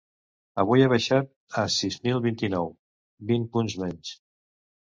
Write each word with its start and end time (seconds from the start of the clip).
Avui, 0.63 0.85
ha 0.85 0.91
baixat 0.93 1.29
a 1.63 1.67
sis 1.75 1.99
mil 2.07 2.23
vint-i-nou, 2.25 2.73
vint 3.33 3.47
punts 3.59 3.77
menys. 3.85 4.19